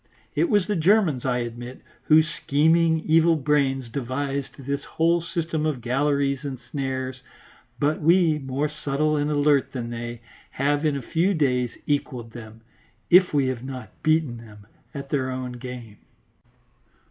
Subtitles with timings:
[0.33, 5.79] It was the Germans, I admit, whose scheming, evil brains devised this whole system of
[5.79, 7.21] galleries and snares;
[7.79, 10.21] but we, more subtle and alert than they,
[10.53, 12.61] have, in a few days, equalled them,
[13.11, 15.97] if we have not beaten them, at their own game.